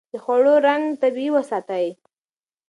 د 0.11 0.13
خوړو 0.23 0.53
رنګ 0.67 0.85
طبيعي 1.01 1.29
وساتئ. 1.33 1.85